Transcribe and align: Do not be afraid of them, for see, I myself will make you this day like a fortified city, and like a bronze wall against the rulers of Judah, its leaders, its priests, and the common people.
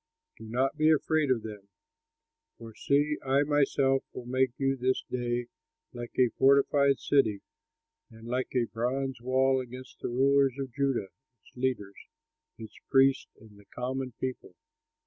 Do 0.39 0.45
not 0.45 0.77
be 0.77 0.89
afraid 0.89 1.29
of 1.29 1.43
them, 1.43 1.67
for 2.57 2.73
see, 2.73 3.17
I 3.23 3.43
myself 3.43 4.03
will 4.13 4.25
make 4.25 4.49
you 4.57 4.75
this 4.75 5.03
day 5.11 5.45
like 5.93 6.13
a 6.17 6.29
fortified 6.39 6.97
city, 6.97 7.41
and 8.09 8.27
like 8.27 8.49
a 8.55 8.65
bronze 8.65 9.21
wall 9.21 9.61
against 9.61 9.99
the 9.99 10.07
rulers 10.09 10.55
of 10.57 10.73
Judah, 10.73 11.09
its 11.45 11.55
leaders, 11.55 12.07
its 12.57 12.73
priests, 12.89 13.29
and 13.39 13.59
the 13.59 13.65
common 13.65 14.13
people. 14.13 14.55